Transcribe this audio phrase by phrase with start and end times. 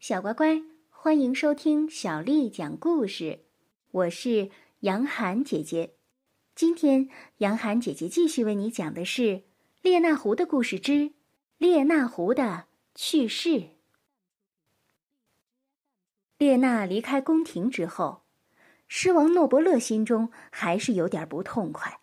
[0.00, 3.40] 小乖乖，欢迎收听小丽讲故事。
[3.90, 5.92] 我是杨涵姐姐。
[6.54, 9.22] 今天，杨涵姐姐继续为你讲的是
[9.82, 11.12] 《列那狐的故事之
[11.58, 13.48] 列那狐的去世》。
[16.38, 18.22] 列那离开宫廷之后，
[18.88, 22.00] 狮王诺伯勒心中还是有点不痛快。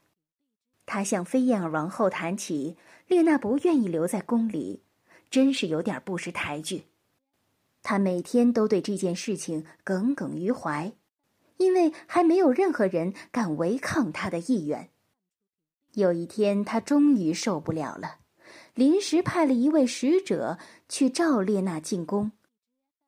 [0.85, 2.77] 他向菲燕尔王后谈起
[3.07, 4.83] 列那不愿意留在宫里，
[5.31, 6.83] 真是有点不识抬举。
[7.89, 10.91] 他每天都对这件事情耿耿于怀，
[11.55, 14.89] 因为还没有任何人敢违抗他的意愿。
[15.93, 18.17] 有一天，他终于受不了了，
[18.73, 20.57] 临时派了一位使者
[20.89, 22.33] 去召列娜进宫。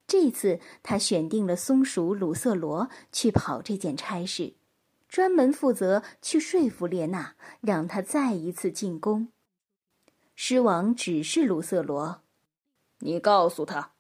[0.08, 4.54] 这次，他选定了松鼠鲁瑟罗去跑这件差事，
[5.10, 9.28] 专门负责去说服列娜，让他再一次进宫。
[10.38, 12.22] 狮王指示鲁瑟罗
[13.04, 13.92] ：“你告诉他。”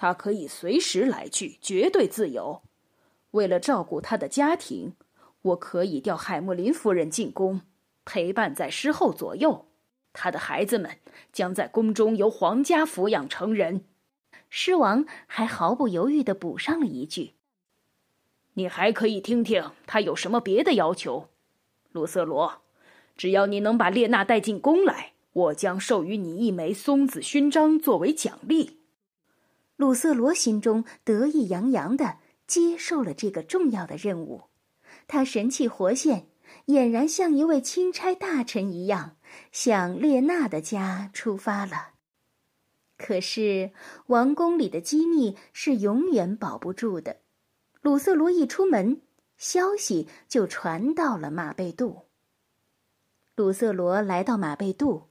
[0.00, 2.62] 他可以随时来去，绝对自由。
[3.32, 4.92] 为了照顾他的家庭，
[5.42, 7.62] 我可以调海默林夫人进宫，
[8.04, 9.66] 陪伴在师后左右。
[10.12, 10.98] 他的孩子们
[11.32, 13.86] 将在宫中由皇家抚养成人。
[14.48, 17.32] 狮王还毫不犹豫地补上了一句
[18.54, 21.26] ：“你还可以听听他有什么别的要求。”
[21.90, 22.62] 鲁瑟罗，
[23.16, 28.77] 只要你能把列娜带进宫来，我将授予你一枚松子勋章作为奖励。
[29.78, 32.16] 鲁瑟罗心中得意洋洋的
[32.48, 34.42] 接受了这个重要的任务，
[35.06, 36.26] 他神气活现，
[36.66, 39.16] 俨然像一位钦差大臣一样，
[39.52, 41.90] 向列娜的家出发了。
[42.96, 43.70] 可是，
[44.08, 47.18] 王宫里的机密是永远保不住的。
[47.80, 49.00] 鲁瑟罗一出门，
[49.36, 52.06] 消息就传到了马贝杜。
[53.36, 55.04] 鲁瑟罗来到马贝杜，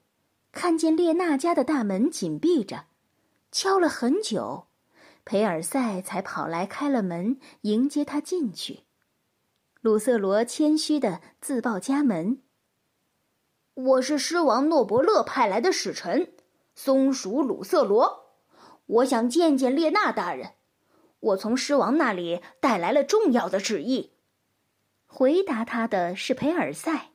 [0.51, 2.87] 看见列娜家的大门紧闭着。
[3.51, 4.67] 敲了很久，
[5.23, 8.81] 培尔赛才跑来开了门，迎接他进去。
[9.81, 12.41] 鲁瑟罗谦虚的自报家门
[13.73, 16.33] ：“我是狮王诺伯勒派来的使臣，
[16.75, 18.33] 松鼠鲁瑟罗。
[18.85, 20.53] 我想见见列娜大人。
[21.19, 24.13] 我从狮王那里带来了重要的旨意。”
[25.07, 27.11] 回答他的是培尔赛，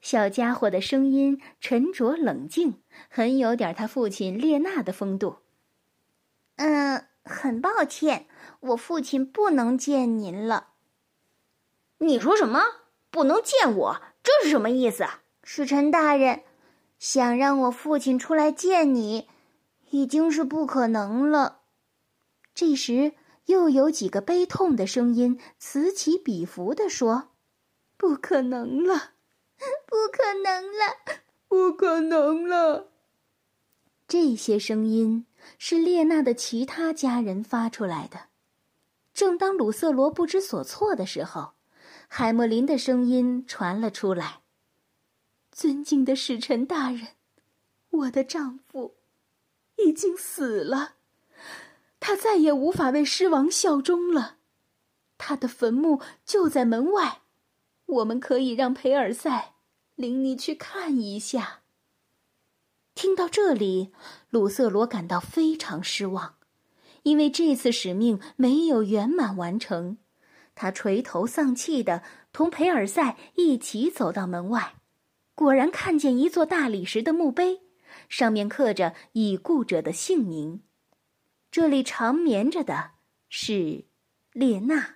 [0.00, 2.80] 小家伙的声音沉着冷静，
[3.10, 5.38] 很有点他父亲列娜的风度。
[7.46, 8.26] 嗯，很抱歉，
[8.58, 10.70] 我父亲不能见您了。
[11.98, 12.60] 你说什么？
[13.10, 14.02] 不能见我？
[14.22, 15.06] 这是什么意思？
[15.44, 16.42] 使臣大人，
[16.98, 19.28] 想让我父亲出来见你，
[19.90, 21.60] 已经是不可能了。
[22.52, 23.12] 这时，
[23.44, 27.28] 又有几个悲痛的声音此起彼伏地说
[27.96, 29.12] ：“不可能了，
[29.86, 30.96] 不可能了，
[31.46, 32.88] 不可能了。”
[34.08, 35.25] 这些声音。
[35.58, 38.28] 是列娜的其他家人发出来的。
[39.14, 41.52] 正当鲁瑟罗不知所措的时候，
[42.08, 44.42] 海默林的声音传了出来
[45.50, 47.08] ：“尊敬的使臣大人，
[47.90, 48.96] 我的丈夫
[49.76, 50.96] 已经死了，
[51.98, 54.36] 他再也无法为狮王效忠了。
[55.18, 57.22] 他的坟墓就在门外，
[57.86, 59.54] 我们可以让培尔赛
[59.94, 61.60] 领你去看一下。”
[62.96, 63.92] 听到这里，
[64.30, 66.36] 鲁瑟罗感到非常失望，
[67.02, 69.98] 因为这次使命没有圆满完成。
[70.54, 72.02] 他垂头丧气的
[72.32, 74.76] 同培尔赛一起走到门外，
[75.34, 77.60] 果然看见一座大理石的墓碑，
[78.08, 80.62] 上面刻着已故者的姓名。
[81.50, 82.92] 这里长眠着的
[83.28, 83.84] 是
[84.32, 84.94] 列娜。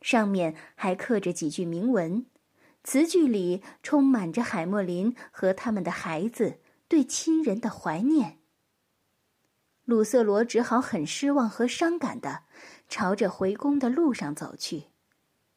[0.00, 2.24] 上面还刻着几句铭文，
[2.84, 6.60] 词句里充满着海默林和他们的孩子。
[6.88, 8.38] 对亲人的怀念，
[9.84, 12.44] 鲁瑟罗只好很失望和伤感的
[12.88, 14.84] 朝着回宫的路上走去。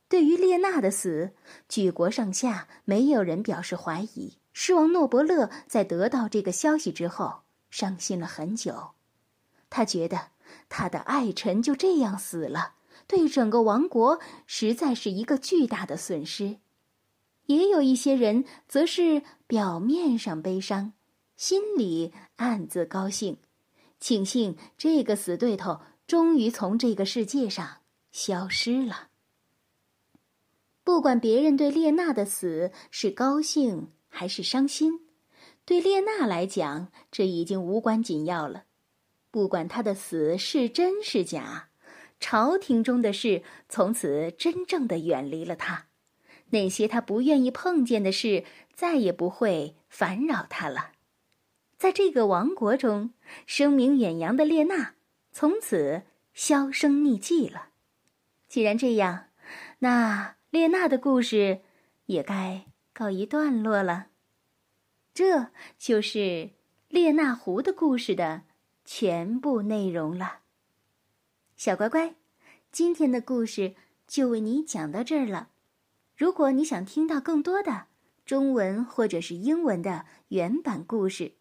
[0.10, 1.32] 对于列娜的死，
[1.70, 4.38] 举国上下没有人表示怀疑。
[4.52, 8.92] 狮王诺伯勒在得到这个消息之后，伤心了很久。
[9.70, 10.32] 他觉得
[10.68, 12.74] 他的爱臣就这样死了，
[13.08, 16.58] 对整个王国实在是一个巨大的损失。
[17.46, 20.92] 也有一些人则是表面上悲伤。
[21.42, 23.36] 心里暗自高兴，
[24.00, 27.78] 庆幸这个死对头终于从这个世界上
[28.12, 29.08] 消失了。
[30.84, 35.00] 不管别人对列娜的死是高兴还是伤心，
[35.66, 38.66] 对列娜来讲，这已经无关紧要了。
[39.32, 41.70] 不管她的死是真是假，
[42.20, 45.88] 朝廷中的事从此真正的远离了她，
[46.52, 48.46] 那些他不愿意碰见的事
[48.76, 50.92] 再也不会烦扰他了。
[51.82, 53.12] 在这个王国中，
[53.48, 54.94] 声名远扬的列娜
[55.32, 57.70] 从此销声匿迹了。
[58.48, 59.30] 既然这样，
[59.80, 61.62] 那列娜的故事
[62.06, 64.10] 也该告一段落了。
[65.16, 65.48] 这
[65.80, 66.52] 就是
[66.88, 68.44] 列那湖的故事的
[68.86, 70.42] 全部内容了。
[71.58, 72.14] 小乖乖，
[72.72, 73.74] 今天的故事
[74.06, 75.50] 就为你讲到这儿了。
[76.16, 77.88] 如果你想听到更多的
[78.24, 81.32] 中文或者是英文的原版故事，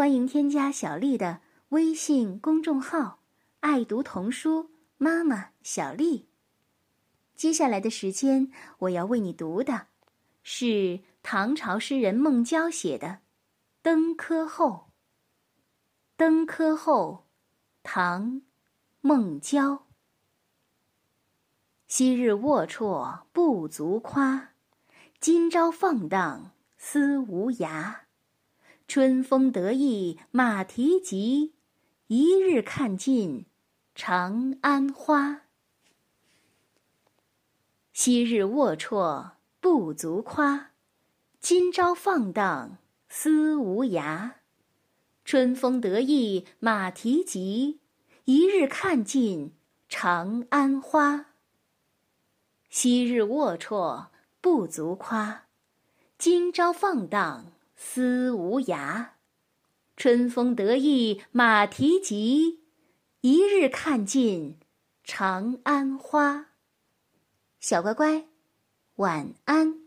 [0.00, 3.20] 欢迎添加小丽的微信公众号
[3.60, 6.30] “爱读童书妈妈小丽”。
[7.36, 9.88] 接下来的时间，我要为你读的
[10.42, 11.00] 是。
[11.22, 13.08] 唐朝诗人孟郊写的
[13.82, 14.66] 《登科后》。
[16.16, 17.26] 《登科后》，
[17.82, 18.36] 唐·
[19.02, 19.86] 孟郊。
[21.86, 24.52] 昔日龌龊不足夸，
[25.20, 27.96] 今朝放荡思无涯。
[28.90, 31.52] 春风得意马蹄疾，
[32.08, 33.46] 一日看尽
[33.94, 35.42] 长安花。
[37.92, 40.72] 昔日龌龊不足夸。
[41.38, 42.78] 今朝放荡
[43.08, 44.32] 思无涯，
[45.24, 47.78] 春风得意马蹄疾，
[48.24, 49.52] 一日看尽
[49.88, 51.26] 长安花。
[52.68, 54.06] 昔日龌龊
[54.40, 55.44] 不足夸，
[56.18, 59.12] 今朝放荡思无涯。
[59.96, 62.60] 春风得意马蹄疾，
[63.22, 64.58] 一日看尽
[65.02, 66.50] 长安花。
[67.58, 68.26] 小乖乖，
[68.96, 69.79] 晚安。